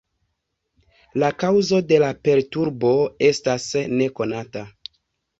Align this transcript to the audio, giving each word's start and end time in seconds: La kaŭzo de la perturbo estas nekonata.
La 1.23 1.27
kaŭzo 1.43 1.81
de 1.91 1.99
la 2.03 2.07
perturbo 2.27 2.93
estas 3.27 3.67
nekonata. 3.99 4.65